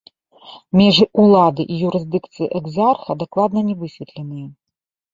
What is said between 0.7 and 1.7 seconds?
Межы ўлады